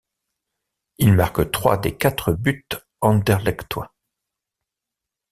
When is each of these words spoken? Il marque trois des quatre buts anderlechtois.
Il 0.97 1.13
marque 1.13 1.51
trois 1.51 1.77
des 1.77 1.95
quatre 1.95 2.33
buts 2.33 2.65
anderlechtois. 3.01 3.93